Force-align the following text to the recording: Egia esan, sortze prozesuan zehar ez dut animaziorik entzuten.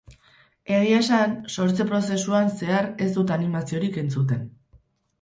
Egia 0.77 1.01
esan, 1.03 1.35
sortze 1.57 1.87
prozesuan 1.93 2.51
zehar 2.57 2.91
ez 3.09 3.13
dut 3.21 3.37
animaziorik 3.39 4.05
entzuten. 4.07 4.47